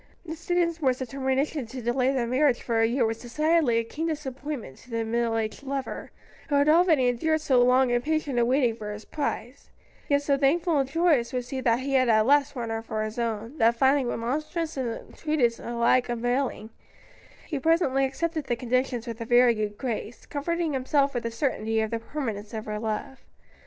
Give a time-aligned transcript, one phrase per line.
[0.27, 0.55] Mr.
[0.55, 4.89] Dinsmore's determination to delay the marriage for a year was decidedly a keen disappointment to
[4.89, 6.09] the middle aged lover,
[6.49, 9.69] who had already endured so long and patient a waiting for his prize;
[10.09, 13.03] yet so thankful and joyous was he that he had at last won her for
[13.03, 16.71] his own, that, finding remonstrance and entreaties alike unavailing,
[17.45, 21.79] he presently accepted the conditions with a very good grace, comforting himself with the certainty
[21.79, 23.21] of the permanence of her love.